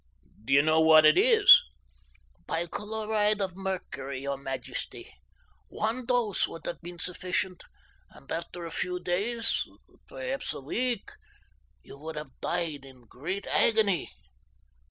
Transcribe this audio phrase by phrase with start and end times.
[0.45, 1.61] "Do you know what it is?"
[2.47, 5.13] "Bichloride of mercury, your majesty.
[5.67, 7.65] One dose would have been sufficient,
[8.09, 14.09] and after a few days—perhaps a week—you would have died in great agony."